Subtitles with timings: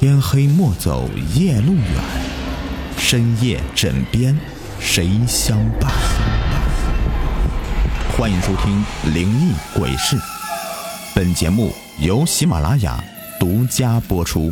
[0.00, 1.84] 天黑莫走夜路远，
[2.96, 4.34] 深夜枕边
[4.80, 5.92] 谁相伴？
[8.16, 8.82] 欢迎收听
[9.12, 10.16] 《灵异鬼事》，
[11.14, 11.70] 本节目
[12.00, 13.04] 由喜马拉雅
[13.38, 14.50] 独家播出。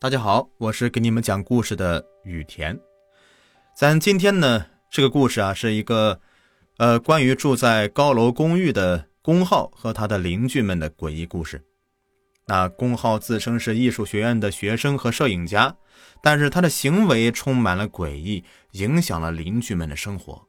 [0.00, 2.76] 大家好，我是给你们讲故事的雨田。
[3.76, 6.18] 咱今天呢，这个故事啊，是一个
[6.78, 11.64] 呃关于住在高楼公寓的龚浩和他的邻居们的诡异故事。
[12.48, 15.76] 那龚浩自称是艺术学院的学生和摄影家，
[16.22, 20.42] 但是他的行为充满了诡异，影响了邻居们的生活。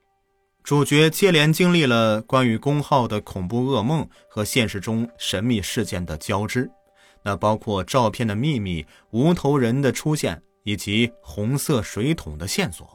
[0.63, 6.71] 主角接连经历了关于龚浩的恐怖噩梦和现实中神秘事件的交织，
[7.21, 12.87] 那包括照片的秘密、无头人的出现以及红色水桶的线索。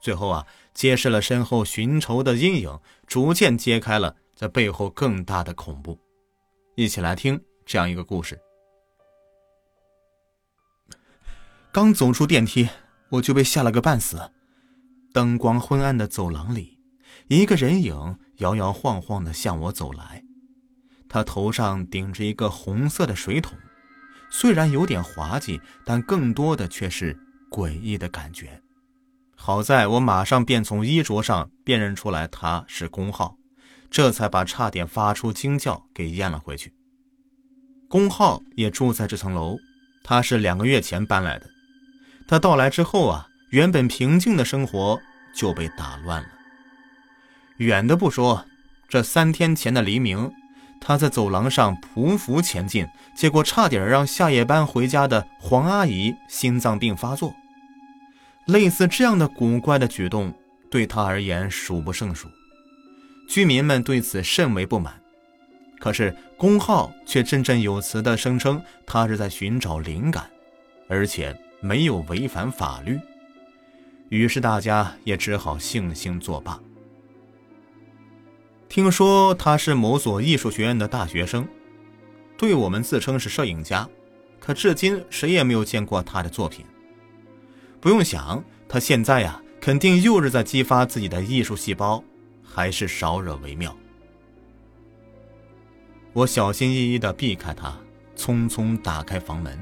[0.00, 5.98] 最后啊，揭示了身后寻仇的阴影，逐渐揭开了这背后更大的恐怖。
[6.76, 7.40] 一起来听。
[7.66, 8.40] 这样一个故事，
[11.72, 12.68] 刚走出电梯，
[13.10, 14.30] 我就被吓了个半死。
[15.12, 16.78] 灯光昏暗的走廊里，
[17.26, 20.22] 一个人影摇摇晃晃的向我走来，
[21.08, 23.58] 他头上顶着一个红色的水桶，
[24.30, 27.18] 虽然有点滑稽，但更多的却是
[27.50, 28.62] 诡异的感觉。
[29.34, 33.36] 好在我马上便从衣着上辨认出来他是龚浩，
[33.90, 36.75] 这才把差点发出惊叫给咽了回去。
[37.88, 39.58] 龚浩也住在这层楼，
[40.02, 41.46] 他是两个月前搬来的。
[42.26, 45.00] 他到来之后啊，原本平静的生活
[45.34, 46.28] 就被打乱了。
[47.58, 48.44] 远的不说，
[48.88, 50.32] 这三天前的黎明，
[50.80, 57.32] 他在走廊上匍匐前进，结果差点让下夜班回家的黄阿姨心脏病发作。
[58.46, 60.34] 类似这样的古怪的举动，
[60.70, 62.28] 对他而言数不胜数，
[63.28, 65.00] 居民们对此甚为不满。
[65.78, 70.30] 可是龚浩却振振有词地声称，他是在寻找灵感，
[70.86, 73.00] 而且没有违反法律。
[74.10, 76.60] 于是大家也只好悻悻作罢。
[78.68, 81.48] 听说他是某所艺术学院的大学生，
[82.36, 83.88] 对我们自称是摄影家，
[84.38, 86.66] 可至今谁也没有见过他的作品。
[87.80, 92.04] 不用想，他现在呀，肯定又是在激发自己的艺术细胞，
[92.44, 93.74] 还是少惹为妙。
[96.16, 97.78] 我小心翼翼地避开他，
[98.16, 99.58] 匆匆打开房门。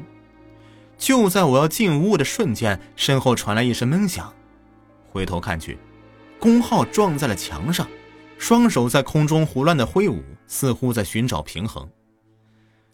[0.96, 4.32] 就在我要进屋的瞬间，身后传来一声闷响。
[5.10, 5.76] 回头看去，
[6.38, 7.88] 龚浩撞在了墙上，
[8.38, 11.90] 双手在空中胡乱地挥舞，似乎在寻找平衡。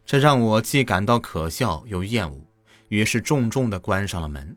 [0.07, 2.41] 这让我既感到可笑又厌恶，
[2.89, 4.57] 于是重重地关上了门。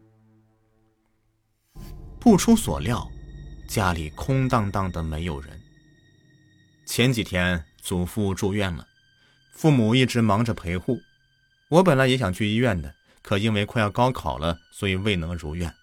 [2.21, 3.05] 不出所料，
[3.67, 5.59] 家里空荡荡的，没有人。
[6.85, 8.87] 前几天祖父住院了。
[9.53, 10.99] 父母一直忙着陪护，
[11.69, 15.73] 我本来也想去医院的，可因为快要高考了，所以未能如愿。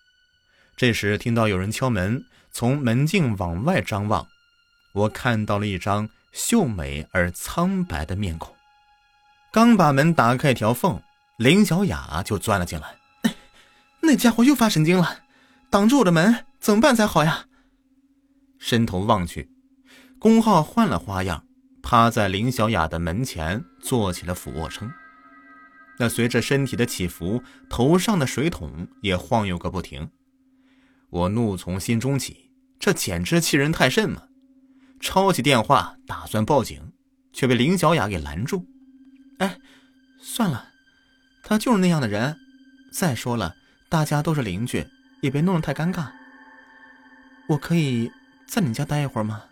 [0.77, 4.27] 这时听到有人敲门，从门镜往外张望，
[4.93, 8.55] 我看到了一张秀美而苍白的面孔。
[9.53, 11.01] 刚把门打开一条缝，
[11.39, 12.97] 林小雅就钻了进来。
[14.03, 15.21] 那家伙又发神经了，
[15.71, 17.47] 挡住我的门，怎么办才好呀？
[18.59, 19.49] 伸头望去，
[20.19, 21.45] 宫浩换了花样。
[21.83, 24.91] 趴在林小雅的门前做起了俯卧撑，
[25.99, 30.11] 那随着身体的起伏，头上的水桶也晃悠个不停。
[31.11, 34.23] 我怒从心中起，这简直欺人太甚嘛！
[35.01, 36.93] 抄起电话打算报警，
[37.33, 38.67] 却被林小雅给拦住。
[39.39, 39.59] 哎，
[40.21, 40.69] 算了，
[41.43, 42.37] 他就是那样的人。
[42.93, 43.55] 再说了，
[43.89, 44.87] 大家都是邻居，
[45.21, 46.11] 也别弄得太尴尬。
[47.49, 48.11] 我可以
[48.47, 49.45] 在你家待一会儿吗？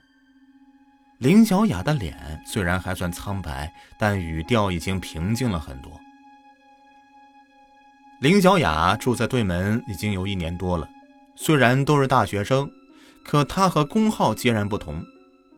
[1.19, 5.91] 林小雅的脸虽然还算苍白，但语调已经平静了很多。
[8.21, 10.89] 林小雅住在对门已经有一年多了，
[11.35, 12.71] 虽然都是大学生，
[13.25, 15.05] 可她和龚浩截然不同，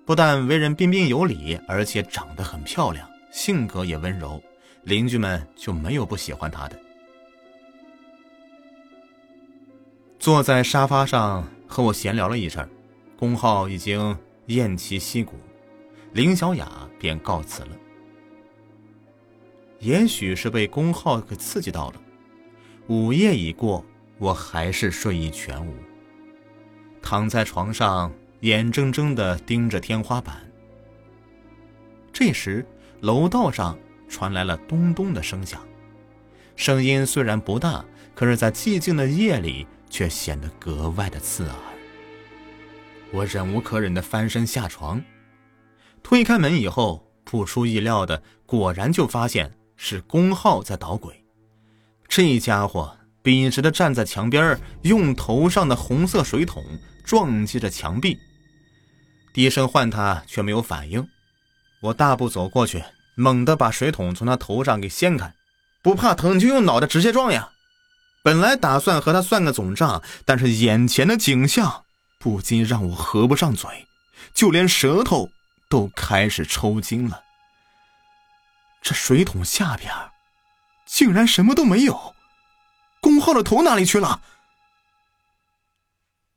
[0.06, 4.42] 不但为人彬彬有礼，而且长得很漂亮，性格也温柔，
[4.84, 6.78] 邻居们就没有不喜欢她的。
[10.18, 12.66] 坐在沙发上和我闲聊了一阵，
[13.18, 15.34] 龚浩已经偃旗息鼓。
[16.12, 16.68] 林小雅
[16.98, 17.68] 便告辞了。
[19.78, 22.02] 也许是被龚浩给刺激到了，
[22.88, 23.84] 午夜已过，
[24.18, 25.74] 我还是睡意全无，
[27.00, 30.36] 躺在床上，眼睁睁地盯着天花板。
[32.12, 32.66] 这时，
[33.00, 33.78] 楼道上
[34.08, 35.66] 传来了咚咚的声响，
[36.56, 37.84] 声音虽然不大，
[38.14, 41.54] 可是在寂静的夜里却显得格外的刺耳。
[43.12, 45.02] 我忍无可忍地翻身下床。
[46.02, 51.24] 推开门以后，不出意料的，果然就发现是宫浩在捣鬼。
[52.08, 56.64] 这家伙笔直的站在墙边，用头上的红色水桶
[57.04, 58.18] 撞击着墙壁。
[59.32, 61.06] 低声唤他，却没有反应。
[61.82, 62.82] 我大步走过去，
[63.14, 65.32] 猛地把水桶从他头上给掀开。
[65.82, 67.48] 不怕疼就用脑袋直接撞呀！
[68.22, 71.84] 本来打算和他算个总账，但是眼前的景象
[72.18, 73.86] 不禁让我合不上嘴，
[74.34, 75.30] 就连舌头
[75.70, 77.22] 都开始抽筋了。
[78.82, 79.90] 这水桶下边
[80.84, 82.14] 竟然什么都没有，
[83.00, 84.20] 宫浩的头哪里去了？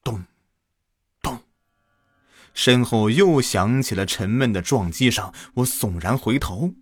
[0.03, 0.23] 咚，
[1.21, 1.41] 咚，
[2.53, 5.33] 身后又响起了沉闷的撞击声。
[5.55, 6.73] 我悚然回头。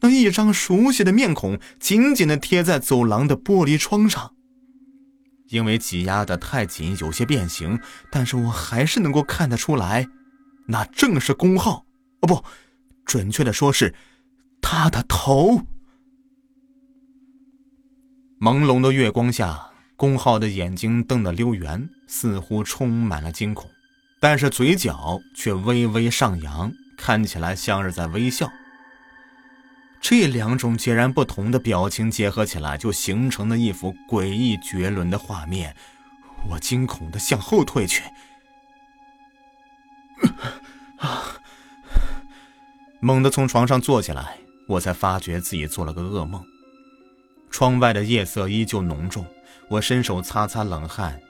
[0.00, 4.34] 那一张熟悉的面孔紧紧的贴在走廊的玻璃窗上，
[5.48, 7.78] 因为挤压的太紧，有些变形，
[8.10, 10.08] 但是我还是能够看得出来，
[10.66, 11.84] 那正是宫浩。
[12.20, 12.44] 哦，不，
[13.04, 13.94] 准确的说是
[14.62, 15.60] 他的头。
[18.40, 23.70] 朦胧的月光下，宫浩的眼睛瞪得溜圆，似乎充满了惊恐，
[24.20, 28.50] 但是嘴角却微微上扬，看起来像是在微笑。
[30.00, 35.74] 这两种截然不同的表情结合起来，就形成了一幅诡异绝伦的画面。
[36.50, 38.02] 我惊恐的向后退去，
[41.04, 41.38] 啊！
[43.00, 46.42] 猛地从床上坐起来，我才发觉自己做了个噩梦。
[47.50, 49.24] 窗外的夜色依旧浓重，
[49.68, 51.20] 我伸手擦擦冷汗，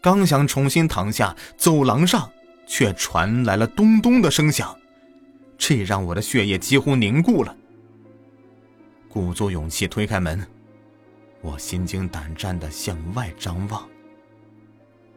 [0.00, 2.30] 刚想重新躺下，走廊上
[2.66, 4.74] 却传来了咚咚的声响，
[5.58, 7.54] 这让我的血液几乎凝固了。
[9.08, 10.46] 鼓足勇气推开门，
[11.40, 13.86] 我心惊胆战的向外张望。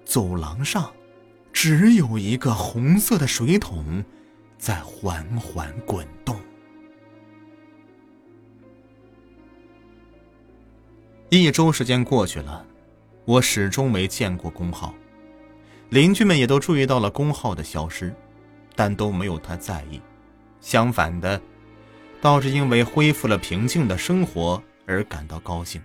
[0.03, 0.91] 走廊上，
[1.59, 4.05] 只有一个红色的水桶，
[4.59, 6.39] 在缓缓滚动。
[11.29, 12.63] 一周时间过去了，
[13.25, 14.93] 我始终没见过宫浩，
[15.89, 18.13] 邻居们也都注意到了宫浩的消失，
[18.75, 19.99] 但都没有太在意。
[20.61, 21.41] 相反的。
[22.21, 25.81] 倒是因为恢复了平静的生活而感到高兴。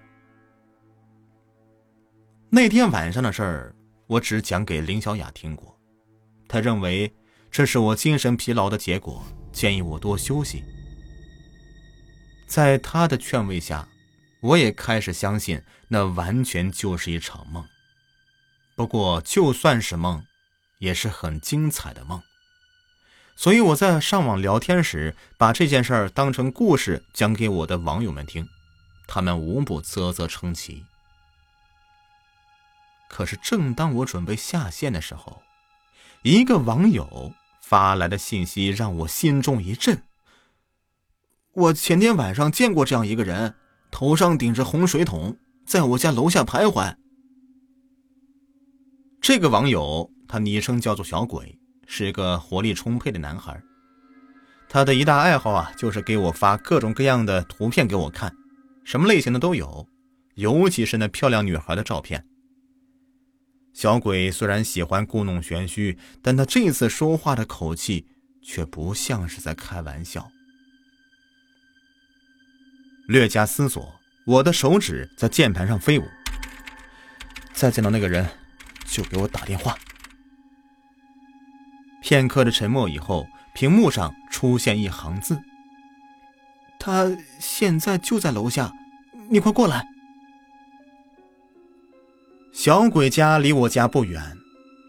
[2.50, 3.74] 那天晚上的事儿，
[4.06, 5.78] 我只讲给林小雅听过，
[6.48, 7.12] 她认为
[7.50, 10.62] 这是我精神疲劳的结果，建议我多休息。
[12.46, 13.88] 在她的劝慰下，
[14.40, 17.64] 我也开始相信那完全就是一场梦。
[18.74, 20.24] 不过，就算是梦，
[20.78, 22.20] 也是很精彩的梦。
[23.36, 28.46] 所以我在上网聊天时，把这件事儿当成故事讲给我的网友们听，
[29.06, 30.84] 他们无不啧啧称奇。
[33.12, 35.42] 可是，正当我准备下线的时候，
[36.22, 37.30] 一个网友
[37.60, 40.02] 发来的信息让我心中一震。
[41.52, 43.54] 我前天晚上见过这样一个人，
[43.90, 45.36] 头上顶着红水桶，
[45.66, 46.96] 在我家楼下徘徊。
[49.20, 51.58] 这个网友，他昵称叫做小鬼。
[51.84, 53.62] 是个活力充沛的男孩，
[54.66, 58.34] 他的一大爱好啊，就是给我发各种各样的图片给我看，
[58.82, 59.86] 什么类型的都有，
[60.36, 62.24] 尤其是那漂亮女孩的照片。
[63.72, 68.06] 小鬼虽然喜欢故弄玄虚，但他这次说话的口气
[68.42, 70.30] 却不像是在开玩笑。
[73.08, 73.94] 略加思索，
[74.26, 76.04] 我的手指在键盘上飞舞。
[77.52, 78.28] 再见到那个人，
[78.86, 79.76] 就给我打电话。
[82.02, 85.40] 片刻的沉默以后，屏幕上出现一行字
[86.78, 88.72] ：“他现在就在楼下，
[89.28, 89.88] 你快过来。”
[92.64, 94.38] 小鬼家离我家不远，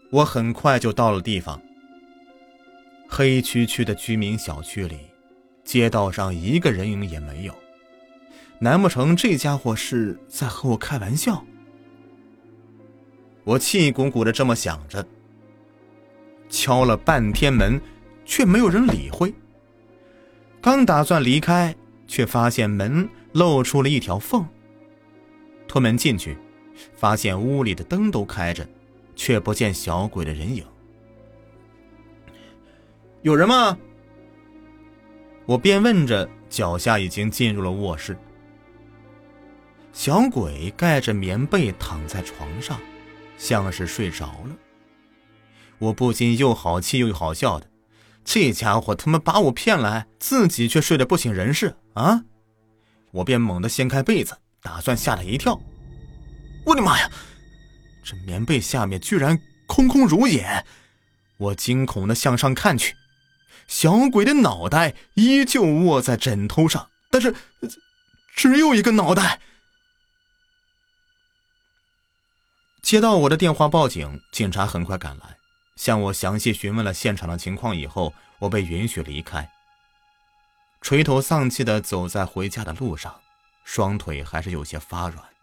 [0.08, 1.60] 我很快就到了地方。
[3.08, 5.00] 黑黢黢的居民小区里，
[5.64, 7.54] 街道上一个人影也没有。
[8.60, 11.44] 难不成这家伙是在和我开玩笑？
[13.42, 15.04] 我气鼓鼓的这么想着。
[16.48, 17.80] 敲了半天门，
[18.24, 19.34] 却没有人理会。
[20.60, 21.74] 刚打算离开，
[22.06, 24.46] 却发现门露出了一条缝。
[25.66, 26.38] 推门进去，
[26.96, 28.66] 发现屋里的灯都开着，
[29.14, 30.64] 却不见小鬼的人影。
[33.22, 33.76] 有人吗？
[35.46, 38.16] 我边问着，脚下已经进入了卧室。
[39.92, 42.78] 小鬼盖着棉被躺在床上，
[43.38, 44.56] 像是睡着了。
[45.78, 47.66] 我不禁又好气又好笑的，
[48.24, 52.24] 这家伙他妈把我骗来，自己却睡得不省人事啊！
[53.10, 55.60] 我便猛地掀开被子，打算吓他一跳。
[56.64, 57.10] 我的妈呀，
[58.02, 60.64] 这棉被下面居然空空如也！
[61.36, 62.94] 我惊恐的向上看去，
[63.66, 67.34] 小鬼的脑袋依旧卧在枕头上，但是
[68.34, 69.40] 只有一个脑袋。
[72.80, 75.36] 接到我的电话报警，警察很快赶来，
[75.76, 79.50] 向我详细询问了现场的情况以后，我被允许离开。
[80.80, 83.20] 垂头丧气的走在回家的路上，
[83.64, 85.33] 双腿还是有些发软。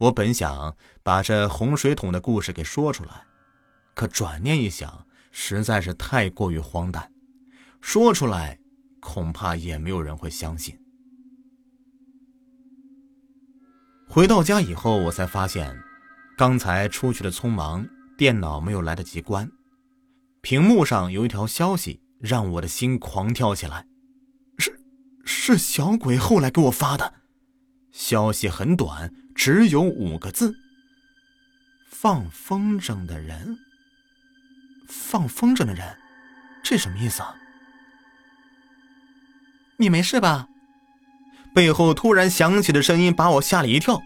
[0.00, 3.26] 我本想把这洪水桶的故事给说出来，
[3.94, 7.12] 可转念一想，实在是太过于荒诞，
[7.82, 8.58] 说出来
[8.98, 10.74] 恐怕也没有人会相信。
[14.08, 15.78] 回到家以后，我才发现，
[16.34, 19.52] 刚才出去的匆忙，电脑没有来得及关，
[20.40, 23.86] 屏幕上有一条消息，让我的心狂跳起来。
[24.56, 24.80] 是
[25.26, 27.19] 是小鬼后来给我发的，
[28.10, 30.56] 消息很短，只有五个字
[31.88, 33.56] ：“放风筝的人。”
[34.90, 35.96] 放风筝的人，
[36.64, 37.36] 这什么意思啊？
[39.76, 40.48] 你没事吧？
[41.54, 44.02] 背后突然响起的声音把我吓了一跳，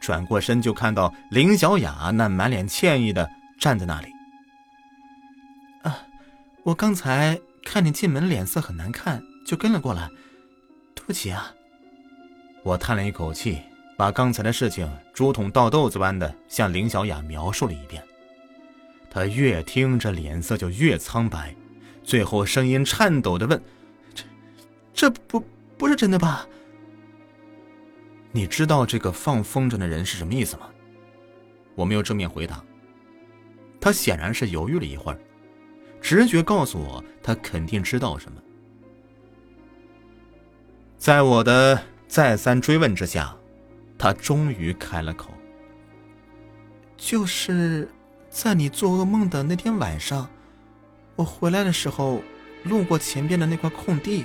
[0.00, 4.08] 转过身就看到林小雅那满脸歉意的站在那里。
[5.84, 6.00] 啊，
[6.64, 10.08] 我刚才看你进门脸色很难看，就跟了过来。
[10.96, 11.52] 对不起啊！
[12.66, 13.60] 我叹了一口气，
[13.96, 18.02] 把刚才的事情竹筒倒豆子般的向林小雅描述了一遍。
[19.08, 21.54] 她越听着脸色就越苍白，
[22.02, 23.62] 最后声音颤抖的问
[24.12, 24.24] ：“这，
[24.92, 25.40] 这不
[25.78, 26.44] 不是真的吧？”
[28.34, 30.68] 你知道这个放风筝的人是什么意思吗？
[31.76, 32.60] 我没有正面回答。
[33.80, 35.18] 他显然是犹豫了一会儿，
[36.00, 38.42] 直觉告诉我他肯定知道什么。
[40.98, 43.36] 在我的再三追问之下，
[43.98, 45.32] 他终于开了口
[46.96, 47.88] ：“就是
[48.30, 50.28] 在你做噩梦的那天晚上，
[51.16, 52.22] 我回来的时候，
[52.64, 54.24] 路过前边的那块空地，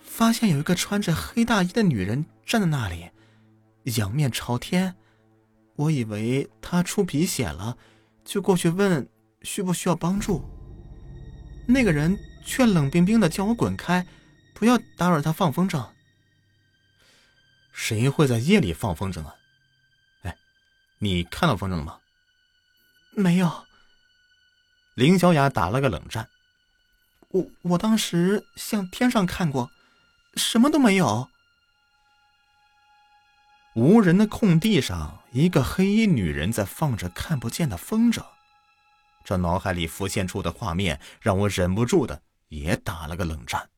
[0.00, 3.10] 发现有一个穿着黑大衣的女人站在那里，
[3.98, 4.94] 仰面朝天。
[5.76, 7.76] 我以为她出鼻血了，
[8.24, 9.08] 就过去问
[9.42, 10.44] 需不需要帮助。
[11.66, 14.06] 那个人却冷冰冰的叫我滚开。”
[14.54, 15.84] 不要打扰他放风筝。
[17.72, 19.34] 谁会在夜里放风筝啊？
[20.22, 20.36] 哎，
[20.98, 21.98] 你看到风筝了吗？
[23.12, 23.64] 没有。
[24.94, 26.28] 林小雅打了个冷战。
[27.28, 29.70] 我我当时向天上看过，
[30.34, 31.28] 什么都没有。
[33.74, 38.22] 无人的空地上，一个黑衣女人在放着看不见的风筝。
[39.24, 43.70] 这脑海里浮现出的画面，让我忍不住的也打了个冷战。